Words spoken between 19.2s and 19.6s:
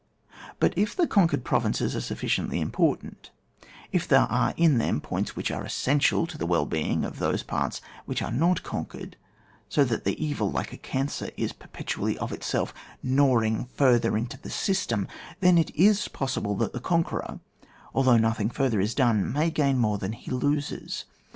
may